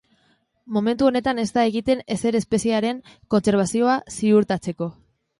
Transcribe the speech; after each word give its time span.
Momentu 0.75 1.07
honetan 1.09 1.41
ez 1.41 1.49
da 1.57 1.65
egiten 1.71 1.99
ezer 2.15 2.37
espeziearen 2.39 3.01
kontserbazioa 3.35 3.99
ziurtatzeko. 4.15 4.89